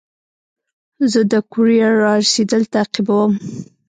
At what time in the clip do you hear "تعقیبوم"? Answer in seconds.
2.73-3.31